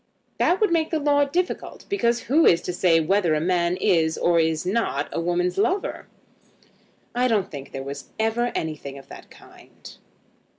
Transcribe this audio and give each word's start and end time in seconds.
"That 0.39 0.59
would 0.59 0.71
make 0.71 0.89
the 0.89 0.97
law 0.97 1.25
difficult, 1.25 1.85
because 1.87 2.21
who 2.21 2.47
is 2.47 2.63
to 2.63 2.73
say 2.73 2.99
whether 2.99 3.35
a 3.35 3.39
man 3.39 3.77
is 3.77 4.17
or 4.17 4.39
is 4.39 4.65
not 4.65 5.07
a 5.11 5.21
woman's 5.21 5.59
lover?" 5.59 6.07
"I 7.13 7.27
don't 7.27 7.51
think 7.51 7.71
there 7.71 7.83
was 7.83 8.09
ever 8.17 8.51
anything 8.55 8.97
of 8.97 9.09
that 9.09 9.29
kind." 9.29 9.95